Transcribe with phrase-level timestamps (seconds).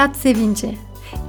[0.00, 0.78] Hayat sevinci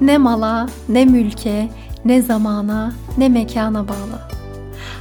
[0.02, 1.70] ne mala, ne mülke,
[2.05, 4.21] ne zamana, ne mekana bağlı.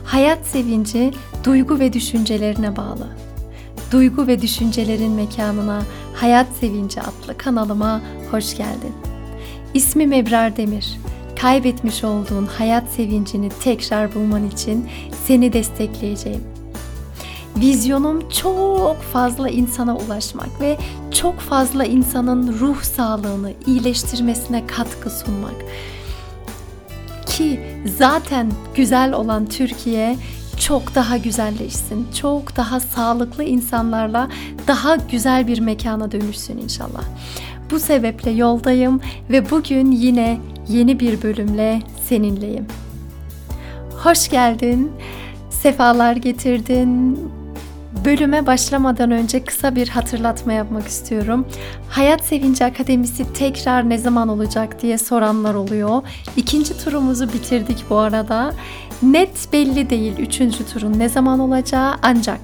[0.04, 1.10] Hayat sevinci
[1.44, 3.08] duygu ve düşüncelerine bağlı.
[3.92, 5.82] Duygu ve düşüncelerin mekanına
[6.14, 8.94] Hayat Sevinci adlı kanalıma hoş geldin.
[9.74, 10.98] İsmim Ebrar Demir.
[11.40, 14.86] Kaybetmiş olduğun hayat sevincini tekrar bulman için
[15.26, 16.59] seni destekleyeceğim.
[17.60, 20.78] Vizyonum çok fazla insana ulaşmak ve
[21.10, 25.54] çok fazla insanın ruh sağlığını iyileştirmesine katkı sunmak.
[27.26, 27.60] Ki
[27.98, 30.16] zaten güzel olan Türkiye
[30.60, 32.06] çok daha güzelleşsin.
[32.20, 34.28] Çok daha sağlıklı insanlarla
[34.66, 37.02] daha güzel bir mekana dönüşsün inşallah.
[37.70, 39.00] Bu sebeple yoldayım
[39.30, 42.66] ve bugün yine yeni bir bölümle seninleyim.
[44.02, 44.92] Hoş geldin.
[45.50, 47.18] Sefalar getirdin.
[48.04, 51.46] Bölüme başlamadan önce kısa bir hatırlatma yapmak istiyorum.
[51.88, 56.02] Hayat Sevinci Akademisi tekrar ne zaman olacak diye soranlar oluyor.
[56.36, 58.54] İkinci turumuzu bitirdik bu arada.
[59.02, 62.40] Net belli değil üçüncü turun ne zaman olacağı ancak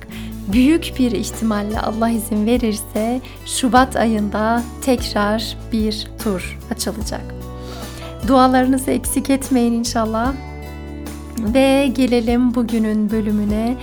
[0.53, 7.35] büyük bir ihtimalle Allah izin verirse Şubat ayında tekrar bir tur açılacak.
[8.29, 10.33] Dualarınızı eksik etmeyin inşallah.
[11.39, 13.77] Ve gelelim bugünün bölümüne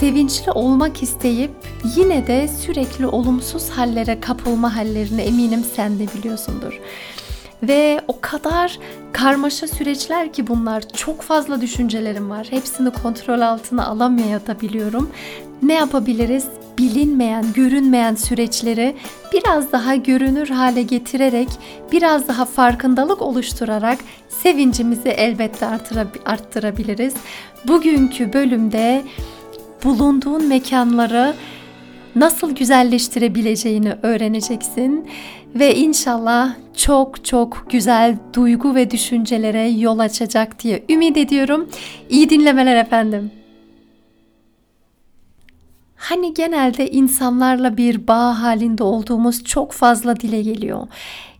[0.00, 1.50] sevinçli olmak isteyip
[1.96, 6.80] yine de sürekli olumsuz hallere kapılma hallerini eminim sen de biliyorsundur.
[7.62, 8.78] Ve o kadar
[9.12, 10.82] karmaşa süreçler ki bunlar.
[10.96, 12.46] Çok fazla düşüncelerim var.
[12.50, 15.10] Hepsini kontrol altına alamaya da biliyorum.
[15.62, 16.44] Ne yapabiliriz?
[16.78, 18.96] Bilinmeyen, görünmeyen süreçleri
[19.32, 21.48] biraz daha görünür hale getirerek,
[21.92, 23.98] biraz daha farkındalık oluşturarak
[24.28, 25.66] sevincimizi elbette
[26.26, 27.14] arttırabiliriz.
[27.68, 29.04] Bugünkü bölümde
[29.84, 31.34] bulunduğun mekanları
[32.16, 35.08] nasıl güzelleştirebileceğini öğreneceksin
[35.54, 41.68] ve inşallah çok çok güzel duygu ve düşüncelere yol açacak diye ümit ediyorum.
[42.10, 43.30] İyi dinlemeler efendim.
[45.96, 50.86] Hani genelde insanlarla bir bağ halinde olduğumuz çok fazla dile geliyor.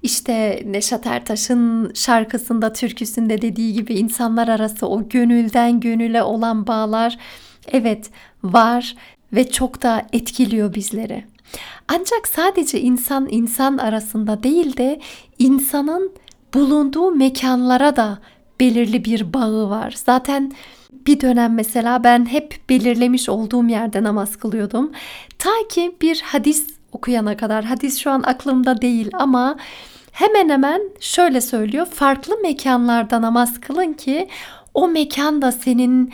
[0.02, 7.18] İşte Neşat Ertaş'ın şarkısında, türküsünde dediği gibi insanlar arası o gönülden gönüle olan bağlar
[7.72, 8.10] evet
[8.42, 8.96] var
[9.32, 11.24] ve çok da etkiliyor bizleri.
[11.88, 15.00] Ancak sadece insan insan arasında değil de
[15.38, 16.12] insanın
[16.54, 18.18] bulunduğu mekanlara da
[18.60, 19.94] belirli bir bağı var.
[19.96, 20.52] Zaten
[21.06, 24.92] bir dönem mesela ben hep belirlemiş olduğum yerde namaz kılıyordum.
[25.38, 27.64] Ta ki bir hadis okuyana kadar.
[27.64, 29.56] Hadis şu an aklımda değil ama
[30.12, 31.86] hemen hemen şöyle söylüyor.
[31.86, 34.28] Farklı mekanlarda namaz kılın ki
[34.74, 36.12] o mekan da senin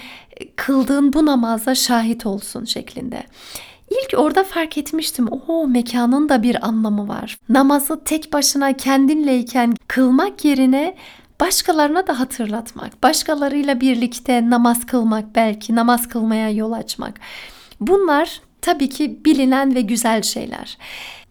[0.56, 3.22] kıldığın bu namaza şahit olsun şeklinde.
[3.90, 5.28] İlk orada fark etmiştim.
[5.48, 7.38] O mekanın da bir anlamı var.
[7.48, 10.96] Namazı tek başına kendinleyken kılmak yerine
[11.40, 17.20] başkalarına da hatırlatmak, başkalarıyla birlikte namaz kılmak belki namaz kılmaya yol açmak.
[17.80, 20.78] Bunlar tabii ki bilinen ve güzel şeyler.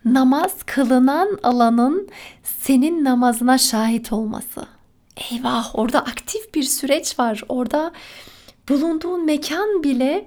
[0.06, 2.09] Namaz kılınan alanın
[2.44, 4.66] senin namazına şahit olması.
[5.31, 7.44] Eyvah orada aktif bir süreç var.
[7.50, 7.91] Orada
[8.69, 10.25] bulunduğun mekan bile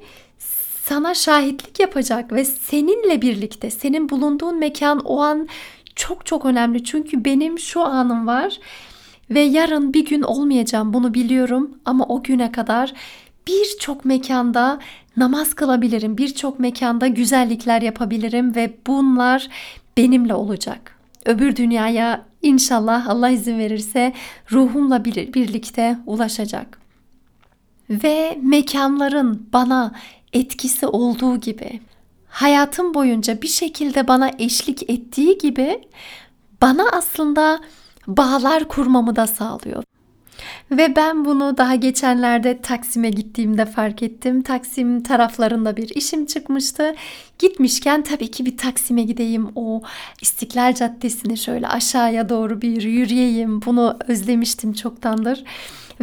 [0.82, 5.48] sana şahitlik yapacak ve seninle birlikte senin bulunduğun mekan o an
[5.96, 6.84] çok çok önemli.
[6.84, 8.58] Çünkü benim şu anım var
[9.30, 12.92] ve yarın bir gün olmayacağım bunu biliyorum ama o güne kadar
[13.46, 14.78] birçok mekanda
[15.16, 16.18] namaz kılabilirim.
[16.18, 19.48] Birçok mekanda güzellikler yapabilirim ve bunlar
[19.96, 20.98] benimle olacak.
[21.26, 24.12] Öbür dünyaya inşallah Allah izin verirse
[24.52, 26.81] ruhumla birlikte ulaşacak.
[27.92, 29.92] Ve mekanların bana
[30.32, 31.80] etkisi olduğu gibi
[32.28, 35.80] hayatım boyunca bir şekilde bana eşlik ettiği gibi
[36.62, 37.60] bana aslında
[38.06, 39.84] bağlar kurmamı da sağlıyor.
[40.70, 44.42] Ve ben bunu daha geçenlerde Taksim'e gittiğimde fark ettim.
[44.42, 46.94] Taksim taraflarında bir işim çıkmıştı.
[47.38, 49.48] Gitmişken tabii ki bir Taksim'e gideyim.
[49.54, 49.82] O
[50.20, 53.62] İstiklal Caddesi'ni şöyle aşağıya doğru bir yürüyeyim.
[53.62, 55.44] Bunu özlemiştim çoktandır.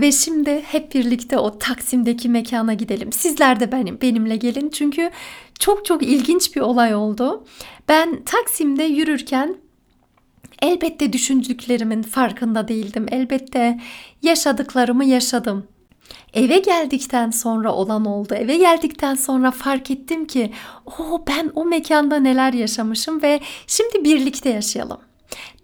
[0.01, 3.11] Ve şimdi hep birlikte o Taksim'deki mekana gidelim.
[3.11, 5.11] Sizler de benim benimle gelin çünkü
[5.59, 7.43] çok çok ilginç bir olay oldu.
[7.87, 9.55] Ben Taksim'de yürürken
[10.61, 13.05] elbette düşündüklerimin farkında değildim.
[13.11, 13.79] Elbette
[14.21, 15.67] yaşadıklarımı yaşadım.
[16.33, 18.33] Eve geldikten sonra olan oldu.
[18.33, 20.51] Eve geldikten sonra fark ettim ki
[20.85, 24.97] o ben o mekanda neler yaşamışım ve şimdi birlikte yaşayalım.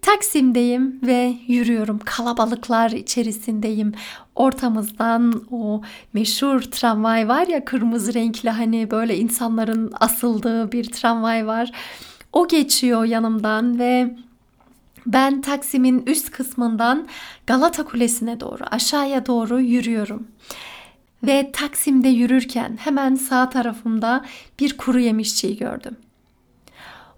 [0.02, 1.98] Taksim'deyim ve yürüyorum.
[2.04, 3.92] Kalabalıklar içerisindeyim.
[4.36, 11.70] Ortamızdan o meşhur tramvay var ya kırmızı renkli hani böyle insanların asıldığı bir tramvay var.
[12.32, 14.16] O geçiyor yanımdan ve
[15.06, 17.08] Ben Taksim'in üst kısmından
[17.46, 20.28] Galata Kulesi'ne doğru, aşağıya doğru yürüyorum.
[21.22, 24.24] Ve Taksim'de yürürken hemen sağ tarafımda
[24.60, 25.96] bir kuru yemişçiyi gördüm.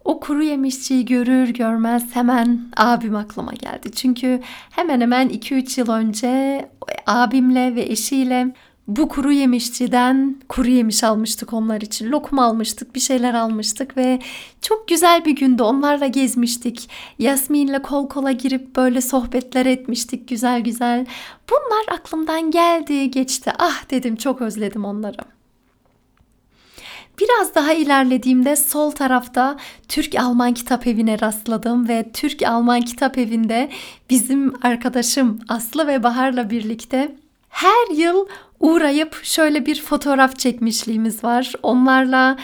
[0.09, 3.91] O kuru yemişçiyi görür görmez hemen abim aklıma geldi.
[3.95, 4.41] Çünkü
[4.71, 6.65] hemen hemen 2-3 yıl önce
[7.07, 8.55] abimle ve eşiyle
[8.87, 12.11] bu kuru yemişçiden kuru yemiş almıştık onlar için.
[12.11, 14.19] Lokum almıştık, bir şeyler almıştık ve
[14.63, 15.63] çok güzel bir gündü.
[15.63, 16.91] Onlarla gezmiştik.
[17.19, 21.07] Yasmin'le kol kola girip böyle sohbetler etmiştik güzel güzel.
[21.51, 23.53] Bunlar aklımdan geldi, geçti.
[23.59, 25.38] Ah dedim çok özledim onları.
[27.21, 29.57] Biraz daha ilerlediğimde sol tarafta
[29.89, 33.71] Türk-Alman kitap evine rastladım ve Türk-Alman kitap evinde
[34.11, 37.17] bizim arkadaşım Aslı ve Bahar'la birlikte
[37.49, 38.27] her yıl
[38.61, 41.53] uğrayıp şöyle bir fotoğraf çekmişliğimiz var.
[41.63, 42.37] Onlarla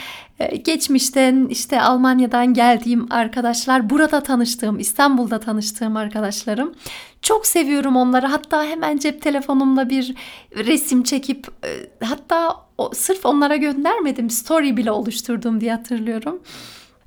[0.63, 6.75] geçmişten işte Almanya'dan geldiğim arkadaşlar, burada tanıştığım, İstanbul'da tanıştığım arkadaşlarım.
[7.21, 8.25] Çok seviyorum onları.
[8.25, 10.15] Hatta hemen cep telefonumla bir
[10.55, 11.69] resim çekip e,
[12.05, 14.29] hatta o, sırf onlara göndermedim.
[14.29, 16.39] Story bile oluşturdum diye hatırlıyorum.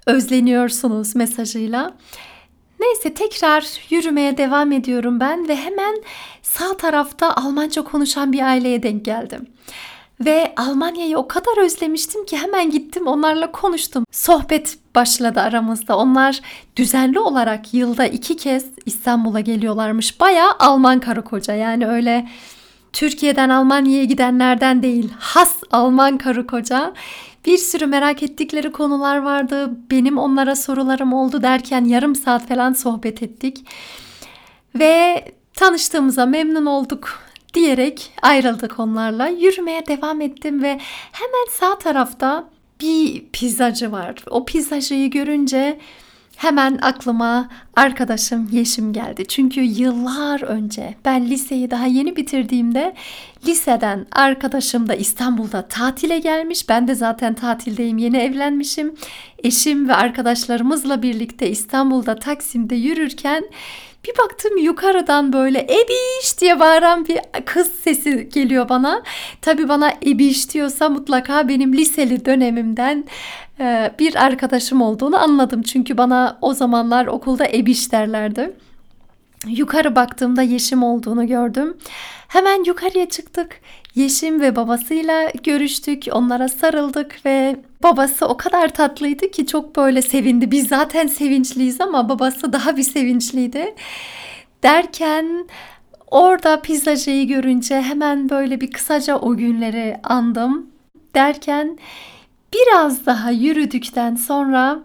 [0.07, 1.95] Özleniyorsunuz mesajıyla.
[2.81, 6.03] Neyse tekrar yürümeye devam ediyorum ben ve hemen
[6.43, 9.47] sağ tarafta Almanca konuşan bir aileye denk geldim.
[10.21, 14.05] Ve Almanya'yı o kadar özlemiştim ki hemen gittim onlarla konuştum.
[14.13, 15.97] Sohbet başladı aramızda.
[15.97, 16.41] Onlar
[16.77, 20.21] düzenli olarak yılda iki kez İstanbul'a geliyorlarmış.
[20.21, 22.29] Baya Alman karı koca yani öyle
[22.93, 25.13] Türkiye'den Almanya'ya gidenlerden değil.
[25.19, 26.93] Has Alman karı koca.
[27.47, 29.71] Bir sürü merak ettikleri konular vardı.
[29.91, 33.65] Benim onlara sorularım oldu derken yarım saat falan sohbet ettik.
[34.75, 35.25] Ve
[35.55, 39.29] tanıştığımıza memnun olduk diyerek ayrıldık onlarla.
[39.29, 40.79] Yürümeye devam ettim ve
[41.13, 42.49] hemen sağ tarafta
[42.81, 44.15] bir pizzacı var.
[44.31, 45.79] O pizzacıyı görünce
[46.39, 49.25] Hemen aklıma arkadaşım Yeşim geldi.
[49.29, 52.95] Çünkü yıllar önce ben liseyi daha yeni bitirdiğimde
[53.47, 56.69] liseden arkadaşım da İstanbul'da tatile gelmiş.
[56.69, 58.95] Ben de zaten tatildeyim yeni evlenmişim.
[59.45, 63.45] Eşim ve arkadaşlarımızla birlikte İstanbul'da Taksim'de yürürken
[64.05, 69.03] bir baktım yukarıdan böyle ebiş diye bağıran bir kız sesi geliyor bana.
[69.43, 73.05] Tabi bana ebiş diyorsa mutlaka benim liseli dönemimden
[73.61, 75.63] e, bir arkadaşım olduğunu anladım.
[75.63, 78.53] Çünkü bana o zamanlar okulda ebiş derlerdi.
[79.47, 81.77] Yukarı baktığımda Yeşim olduğunu gördüm.
[82.29, 83.61] Hemen yukarıya çıktık.
[83.95, 86.05] Yeşim ve babasıyla görüştük.
[86.13, 90.51] Onlara sarıldık ve babası o kadar tatlıydı ki çok böyle sevindi.
[90.51, 93.75] Biz zaten sevinçliyiz ama babası daha bir sevinçliydi.
[94.63, 95.49] Derken
[96.11, 100.71] orada pizzacıyı görünce hemen böyle bir kısaca o günleri andım.
[101.15, 101.79] Derken
[102.55, 104.79] biraz daha yürüdükten sonra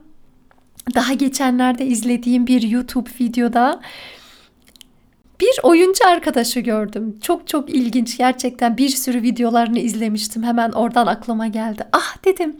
[0.95, 3.79] daha geçenlerde izlediğim bir YouTube videoda
[5.39, 7.19] bir oyuncu arkadaşı gördüm.
[7.21, 10.43] Çok çok ilginç gerçekten bir sürü videolarını izlemiştim.
[10.43, 11.83] Hemen oradan aklıma geldi.
[11.91, 12.55] Ah dedim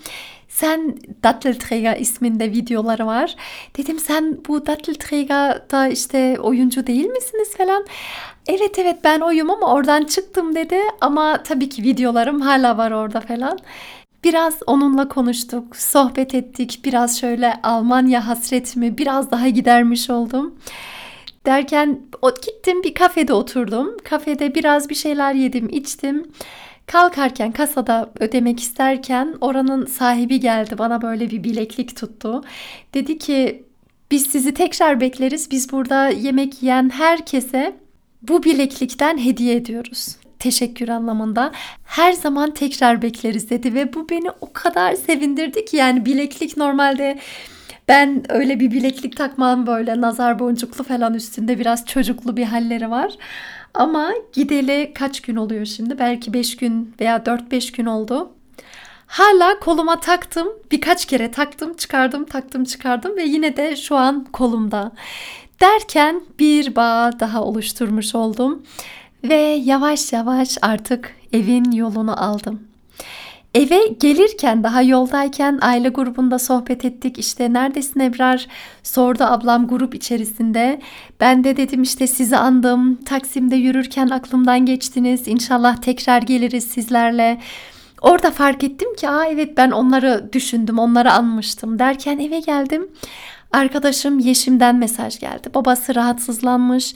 [0.54, 3.36] sen Dattelträger isminde videoları var.
[3.78, 7.86] Dedim sen bu Dattelträger'da işte oyuncu değil misiniz falan.
[8.48, 10.80] Evet evet ben oyum ama oradan çıktım dedi.
[11.02, 13.60] Ama tabii ki videolarım hala var orada falan.
[14.24, 16.80] Biraz onunla konuştuk, sohbet ettik.
[16.86, 20.56] Biraz şöyle Almanya hasretimi biraz daha gidermiş oldum.
[21.46, 22.02] Derken
[22.46, 23.98] gittim bir kafede oturdum.
[24.04, 26.32] Kafede biraz bir şeyler yedim, içtim.
[26.88, 30.78] Kalkarken kasada ödemek isterken oranın sahibi geldi.
[30.78, 32.44] Bana böyle bir bileklik tuttu.
[32.94, 33.66] Dedi ki
[34.12, 35.52] biz sizi tekrar bekleriz.
[35.52, 37.76] Biz burada yemek yiyen herkese
[38.22, 40.16] bu bileklikten hediye ediyoruz.
[40.40, 41.52] Teşekkür anlamında.
[41.86, 47.20] Her zaman tekrar bekleriz dedi ve bu beni o kadar sevindirdi ki yani bileklik normalde
[47.88, 53.14] ben öyle bir bileklik takmam böyle nazar boncuklu falan üstünde biraz çocuklu bir halleri var.
[53.74, 56.00] Ama gideli kaç gün oluyor şimdi?
[56.00, 58.32] Belki 5 gün veya 4-5 gün oldu.
[59.08, 60.48] Hala koluma taktım.
[60.72, 64.92] Birkaç kere taktım, çıkardım, taktım, çıkardım ve yine de şu an kolumda.
[65.62, 68.64] Derken bir bağ daha oluşturmuş oldum
[69.24, 72.73] ve yavaş yavaş artık evin yolunu aldım.
[73.54, 77.20] Eve gelirken daha yoldayken aile grubunda sohbet ettik.
[77.20, 78.48] İşte neredesin Ebrar?
[78.84, 80.82] Sordu ablam grup içerisinde.
[81.20, 82.96] Ben de dedim işte sizi andım.
[82.96, 85.28] Taksim'de yürürken aklımdan geçtiniz.
[85.28, 87.40] İnşallah tekrar geliriz sizlerle.
[88.02, 92.88] Orada fark ettim ki aa evet ben onları düşündüm, onları anmıştım derken eve geldim.
[93.52, 95.50] Arkadaşım Yeşim'den mesaj geldi.
[95.54, 96.94] Babası rahatsızlanmış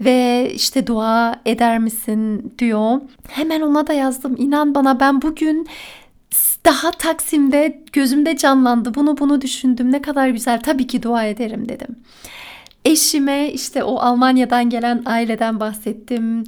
[0.00, 3.00] ve işte dua eder misin diyor.
[3.28, 4.34] Hemen ona da yazdım.
[4.38, 5.66] İnan bana ben bugün
[6.64, 8.94] daha Taksim'de gözümde canlandı.
[8.94, 9.92] Bunu bunu düşündüm.
[9.92, 10.60] Ne kadar güzel.
[10.60, 11.96] Tabii ki dua ederim dedim.
[12.84, 16.44] Eşime işte o Almanya'dan gelen aileden bahsettim.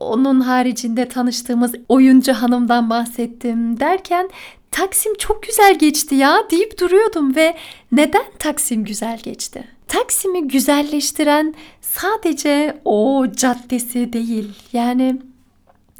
[0.00, 4.30] Onun haricinde tanıştığımız oyuncu hanımdan bahsettim derken
[4.70, 7.56] Taksim çok güzel geçti ya deyip duruyordum ve
[7.92, 9.64] neden Taksim güzel geçti?
[9.88, 14.48] Taksim'i güzelleştiren sadece o caddesi değil.
[14.72, 15.16] Yani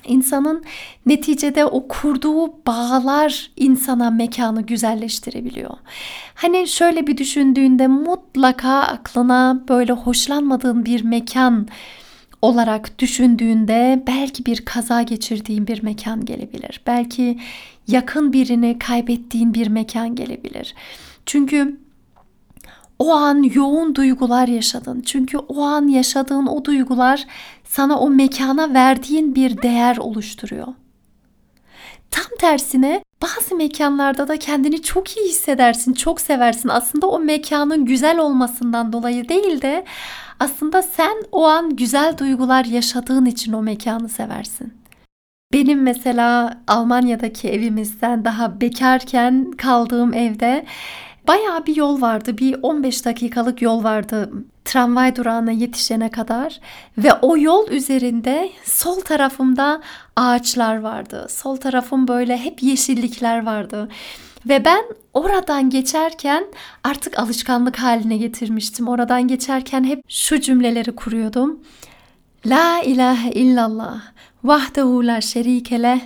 [0.07, 0.65] insanın
[1.07, 5.75] neticede o kurduğu bağlar insana mekanı güzelleştirebiliyor.
[6.35, 11.69] Hani şöyle bir düşündüğünde mutlaka aklına böyle hoşlanmadığın bir mekan
[12.43, 16.81] olarak düşündüğünde belki bir kaza geçirdiğin bir mekan gelebilir.
[16.87, 17.39] Belki
[17.91, 20.75] yakın birini kaybettiğin bir mekan gelebilir.
[21.27, 21.81] Çünkü
[22.99, 25.01] o an yoğun duygular yaşadın.
[25.01, 27.27] Çünkü o an yaşadığın o duygular
[27.65, 30.67] sana o mekana verdiğin bir değer oluşturuyor.
[32.11, 36.69] Tam tersine bazı mekanlarda da kendini çok iyi hissedersin, çok seversin.
[36.69, 39.85] Aslında o mekanın güzel olmasından dolayı değil de
[40.41, 44.80] aslında sen o an güzel duygular yaşadığın için o mekanı seversin.
[45.53, 50.65] Benim mesela Almanya'daki evimizden daha bekarken kaldığım evde
[51.29, 52.39] bayağı bir yol vardı.
[52.39, 54.31] Bir 15 dakikalık yol vardı
[54.65, 56.61] tramvay durağına yetişene kadar
[56.99, 59.81] ve o yol üzerinde sol tarafımda
[60.17, 61.27] ağaçlar vardı.
[61.31, 63.89] Sol tarafım böyle hep yeşillikler vardı.
[64.49, 66.45] Ve ben oradan geçerken
[66.85, 68.89] artık alışkanlık haline getirmiştim.
[68.89, 71.61] Oradan geçerken hep şu cümleleri kuruyordum.
[72.47, 74.01] La ilahe illallah
[74.45, 76.01] vahdehu la şerike leh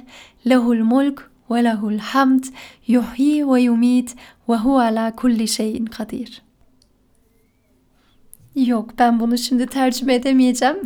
[0.49, 2.45] lehul mulk ve lehul hamd
[2.87, 4.17] yuhyi ve yumit
[4.49, 6.43] ve huve ala kulli şeyin kadir.
[8.55, 10.77] Yok ben bunu şimdi tercüme edemeyeceğim.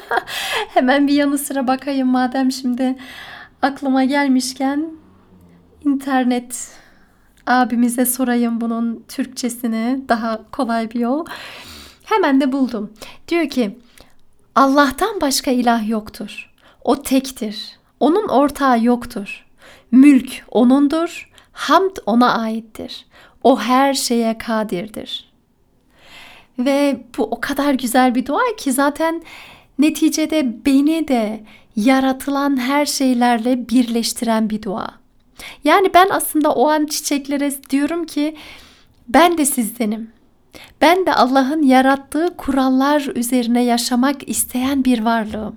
[0.74, 2.96] Hemen bir yanı sıra bakayım madem şimdi
[3.62, 4.86] aklıma gelmişken
[5.84, 6.70] internet
[7.46, 11.26] abimize sorayım bunun Türkçesini daha kolay bir yol.
[12.04, 12.92] Hemen de buldum.
[13.28, 13.78] Diyor ki
[14.54, 16.51] Allah'tan başka ilah yoktur.
[16.84, 17.78] O tektir.
[18.00, 19.46] Onun ortağı yoktur.
[19.90, 21.30] Mülk onundur.
[21.52, 23.06] Hamd ona aittir.
[23.42, 25.32] O her şeye kadirdir.
[26.58, 29.22] Ve bu o kadar güzel bir dua ki zaten
[29.78, 31.44] neticede beni de
[31.76, 34.88] yaratılan her şeylerle birleştiren bir dua.
[35.64, 38.36] Yani ben aslında o an çiçeklere diyorum ki
[39.08, 40.10] ben de sizdenim.
[40.80, 45.56] Ben de Allah'ın yarattığı kurallar üzerine yaşamak isteyen bir varlığım.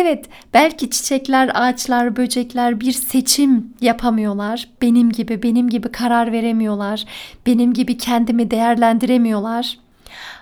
[0.00, 4.68] Evet, belki çiçekler, ağaçlar, böcekler bir seçim yapamıyorlar.
[4.82, 7.04] Benim gibi, benim gibi karar veremiyorlar.
[7.46, 9.78] Benim gibi kendimi değerlendiremiyorlar.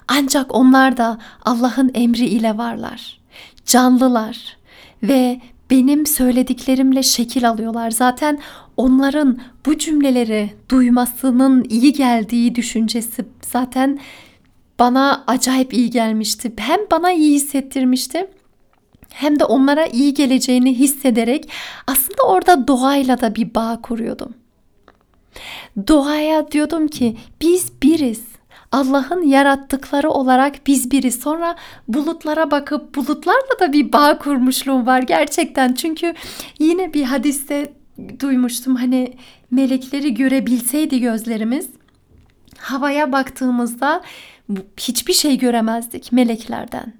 [0.09, 3.21] Ancak onlar da Allah'ın emri ile varlar.
[3.67, 4.57] Canlılar
[5.03, 7.91] ve benim söylediklerimle şekil alıyorlar.
[7.91, 8.39] Zaten
[8.77, 13.99] onların bu cümleleri duymasının iyi geldiği düşüncesi zaten
[14.79, 16.53] bana acayip iyi gelmişti.
[16.57, 18.27] Hem bana iyi hissettirmişti
[19.17, 21.51] hem de onlara iyi geleceğini hissederek
[21.87, 24.35] aslında orada doğayla da bir bağ kuruyordum.
[25.89, 28.25] Doğaya diyordum ki biz biriz.
[28.73, 31.21] Allah'ın yarattıkları olarak biz biriz.
[31.21, 31.57] Sonra
[31.89, 35.73] bulutlara bakıp bulutlarla da bir bağ kurmuşluğum var gerçekten.
[35.75, 36.15] Çünkü
[36.59, 37.73] yine bir hadiste
[38.21, 39.15] duymuştum hani
[39.51, 41.69] melekleri görebilseydi gözlerimiz
[42.59, 44.03] havaya baktığımızda
[44.81, 46.93] hiçbir şey göremezdik meleklerden.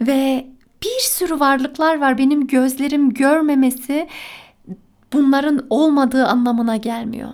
[0.00, 0.46] Ve
[0.82, 4.08] bir sürü varlıklar var benim gözlerim görmemesi
[5.12, 7.30] bunların olmadığı anlamına gelmiyor.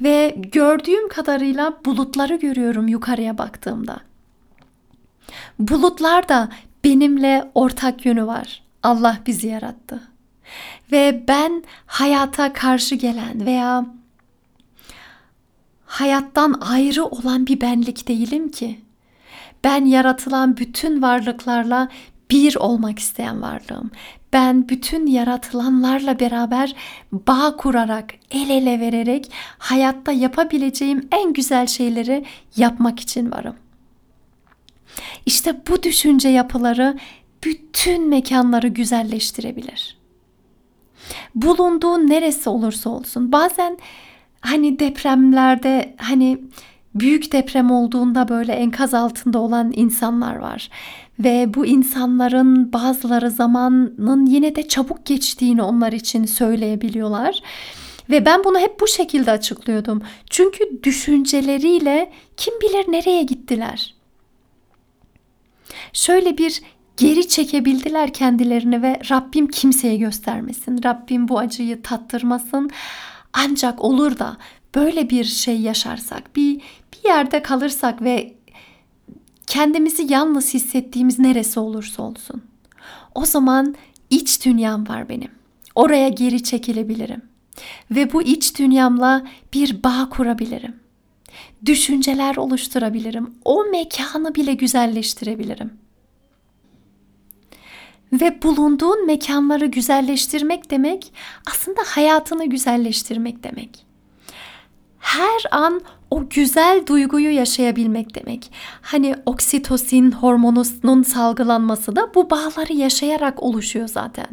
[0.00, 4.00] Ve gördüğüm kadarıyla bulutları görüyorum yukarıya baktığımda.
[5.58, 6.48] Bulutlar da
[6.84, 8.62] benimle ortak yönü var.
[8.82, 10.02] Allah bizi yarattı.
[10.92, 13.86] Ve ben hayata karşı gelen veya
[15.86, 18.80] hayattan ayrı olan bir benlik değilim ki.
[19.64, 21.88] Ben yaratılan bütün varlıklarla
[22.32, 23.90] bir olmak isteyen varlığım.
[24.32, 26.74] Ben bütün yaratılanlarla beraber
[27.12, 32.24] bağ kurarak, el ele vererek hayatta yapabileceğim en güzel şeyleri
[32.56, 33.56] yapmak için varım.
[35.26, 36.98] İşte bu düşünce yapıları
[37.44, 39.98] bütün mekanları güzelleştirebilir.
[41.34, 43.32] Bulunduğun neresi olursa olsun.
[43.32, 43.78] Bazen
[44.40, 46.38] hani depremlerde hani
[46.94, 50.70] büyük deprem olduğunda böyle enkaz altında olan insanlar var
[51.18, 57.42] ve bu insanların bazıları zamanın yine de çabuk geçtiğini onlar için söyleyebiliyorlar.
[58.10, 60.02] Ve ben bunu hep bu şekilde açıklıyordum.
[60.30, 63.94] Çünkü düşünceleriyle kim bilir nereye gittiler.
[65.92, 66.62] Şöyle bir
[66.96, 70.82] geri çekebildiler kendilerini ve Rabbim kimseye göstermesin.
[70.84, 72.70] Rabbim bu acıyı tattırmasın.
[73.32, 74.36] Ancak olur da
[74.74, 76.60] böyle bir şey yaşarsak, bir
[76.92, 78.34] bir yerde kalırsak ve
[79.52, 82.42] kendimizi yalnız hissettiğimiz neresi olursa olsun.
[83.14, 83.74] O zaman
[84.10, 85.30] iç dünyam var benim.
[85.74, 87.22] Oraya geri çekilebilirim.
[87.90, 90.76] Ve bu iç dünyamla bir bağ kurabilirim.
[91.66, 93.34] Düşünceler oluşturabilirim.
[93.44, 95.72] O mekanı bile güzelleştirebilirim.
[98.12, 101.12] Ve bulunduğun mekanları güzelleştirmek demek
[101.50, 103.91] aslında hayatını güzelleştirmek demek.
[105.02, 105.80] Her an
[106.10, 108.52] o güzel duyguyu yaşayabilmek demek.
[108.82, 114.26] Hani oksitosin hormonunun salgılanması da bu bağları yaşayarak oluşuyor zaten.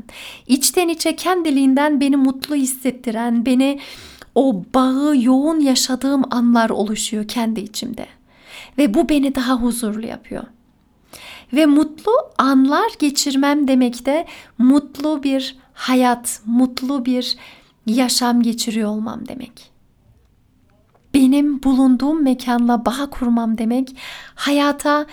[0.48, 3.80] İçten içe kendiliğinden beni mutlu hissettiren, beni
[4.36, 8.06] o bağı yoğun yaşadığım anlar oluşuyor kendi içimde.
[8.78, 10.44] Ve bu beni daha huzurlu yapıyor.
[11.54, 14.26] Ve mutlu anlar geçirmem demek de
[14.58, 17.38] mutlu bir hayat, mutlu bir
[17.86, 19.79] yaşam geçiriyor olmam demek.
[21.14, 23.96] Benim bulunduğum mekanla bağ kurmam demek
[24.36, 25.06] hayata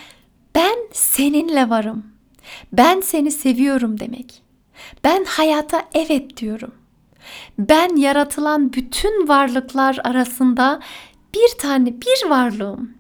[0.55, 2.07] ben seninle varım.
[2.73, 4.43] Ben seni seviyorum demek.
[5.05, 6.75] Ben hayata evet diyorum.
[7.59, 10.81] Ben yaratılan bütün varlıklar arasında
[11.35, 12.95] bir tane bir varlığım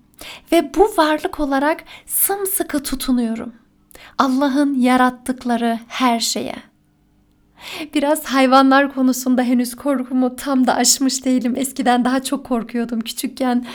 [0.52, 3.52] ve bu varlık olarak sımsıkı tutunuyorum.
[4.18, 6.56] Allah'ın yarattıkları her şeye.
[7.94, 11.54] Biraz hayvanlar konusunda henüz korkumu tam da aşmış değilim.
[11.56, 13.66] Eskiden daha çok korkuyordum küçükken.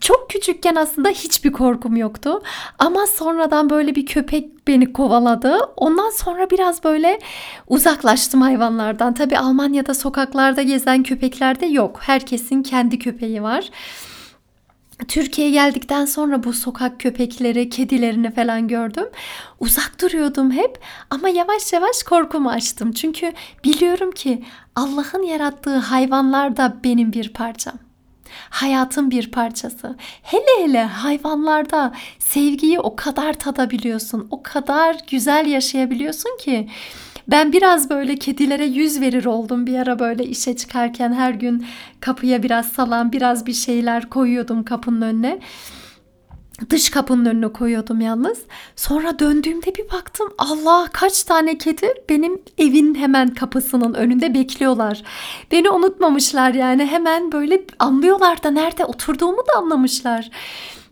[0.00, 2.42] Çok küçükken aslında hiçbir korkum yoktu.
[2.78, 5.58] Ama sonradan böyle bir köpek beni kovaladı.
[5.76, 7.18] Ondan sonra biraz böyle
[7.68, 9.14] uzaklaştım hayvanlardan.
[9.14, 11.98] Tabi Almanya'da sokaklarda gezen köpekler de yok.
[12.00, 13.70] Herkesin kendi köpeği var.
[15.08, 19.06] Türkiye'ye geldikten sonra bu sokak köpekleri, kedilerini falan gördüm.
[19.60, 20.78] Uzak duruyordum hep
[21.10, 22.92] ama yavaş yavaş korkumu açtım.
[22.92, 23.32] Çünkü
[23.64, 24.44] biliyorum ki
[24.76, 27.74] Allah'ın yarattığı hayvanlar da benim bir parçam.
[28.50, 29.96] Hayatın bir parçası.
[30.22, 36.68] Hele hele hayvanlarda sevgiyi o kadar tadabiliyorsun, o kadar güzel yaşayabiliyorsun ki
[37.28, 41.66] ben biraz böyle kedilere yüz verir oldum bir ara böyle işe çıkarken her gün
[42.00, 45.40] kapıya biraz salam, biraz bir şeyler koyuyordum kapının önüne.
[46.70, 48.38] Dış kapının önüne koyuyordum yalnız.
[48.76, 55.02] Sonra döndüğümde bir baktım Allah kaç tane kedi benim evin hemen kapısının önünde bekliyorlar.
[55.52, 60.30] Beni unutmamışlar yani hemen böyle anlıyorlar da nerede oturduğumu da anlamışlar.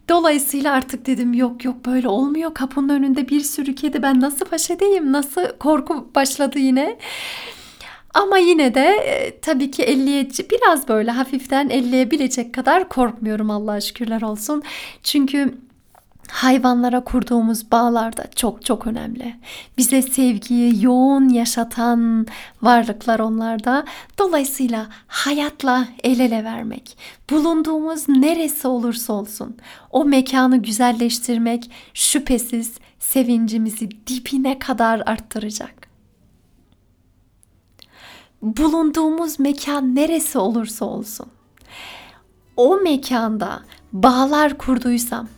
[0.08, 2.54] Dolayısıyla artık dedim yok yok böyle olmuyor.
[2.54, 5.12] Kapının önünde bir sürü kedi ben nasıl baş edeyim?
[5.12, 6.98] Nasıl korku başladı yine.
[8.14, 14.22] Ama yine de e, tabii ki elleyeci biraz böyle hafiften elleyebilecek kadar korkmuyorum Allah'a şükürler
[14.22, 14.62] olsun.
[15.02, 15.58] Çünkü
[16.30, 19.36] hayvanlara kurduğumuz bağlar da çok çok önemli.
[19.78, 22.26] Bize sevgiyi yoğun yaşatan
[22.62, 23.84] varlıklar onlarda.
[24.18, 26.98] Dolayısıyla hayatla el ele vermek,
[27.30, 29.56] bulunduğumuz neresi olursa olsun
[29.90, 35.86] o mekanı güzelleştirmek şüphesiz sevincimizi dibine kadar arttıracak.
[38.42, 41.26] Bulunduğumuz mekan neresi olursa olsun
[42.56, 43.60] o mekanda
[43.92, 45.28] bağlar kurduysam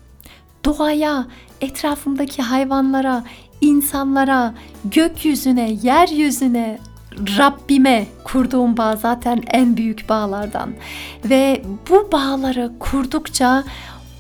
[0.64, 1.27] doğaya,
[1.61, 3.25] etrafımdaki hayvanlara,
[3.61, 6.79] insanlara, gökyüzüne, yeryüzüne,
[7.38, 10.71] Rabbime kurduğum bağ zaten en büyük bağlardan.
[11.25, 13.64] Ve bu bağları kurdukça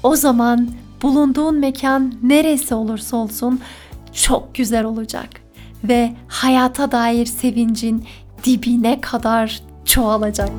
[0.02, 0.68] o zaman
[1.02, 3.60] bulunduğun mekan neresi olursa olsun
[4.12, 5.28] çok güzel olacak
[5.84, 8.04] ve hayata dair sevincin
[8.44, 10.50] dibine kadar çoğalacak.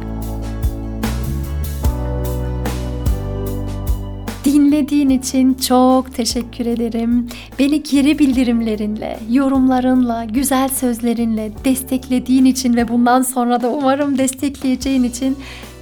[4.70, 7.28] Dinlediğin için çok teşekkür ederim.
[7.60, 15.38] Beni geri bildirimlerinle, yorumlarınla, güzel sözlerinle desteklediğin için ve bundan sonra da umarım destekleyeceğin için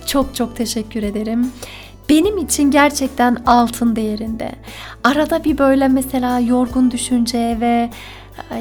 [0.05, 1.51] çok çok teşekkür ederim.
[2.09, 4.51] Benim için gerçekten altın değerinde.
[5.03, 7.89] Arada bir böyle mesela yorgun düşünce ve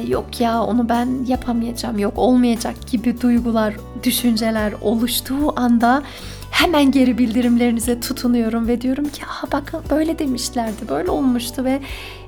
[0.07, 6.03] yok ya onu ben yapamayacağım, yok olmayacak gibi duygular, düşünceler oluştuğu anda
[6.51, 11.79] hemen geri bildirimlerinize tutunuyorum ve diyorum ki aha bakın böyle demişlerdi böyle olmuştu ve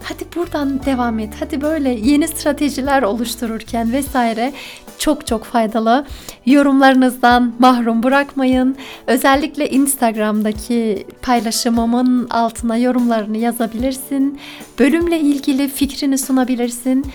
[0.04, 4.54] hadi buradan devam et hadi böyle yeni stratejiler oluştururken vesaire
[5.00, 6.06] çok çok faydalı.
[6.46, 8.76] Yorumlarınızdan mahrum bırakmayın.
[9.08, 14.40] Özellikle Instagram'daki paylaşımımın altına yorumlarını yazabilirsin.
[14.80, 17.06] Bölümle ilgili fikrini sunabilirsin.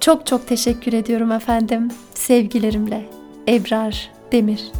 [0.00, 1.90] Çok çok teşekkür ediyorum efendim.
[2.14, 3.08] Sevgilerimle
[3.48, 4.72] Ebrar Demir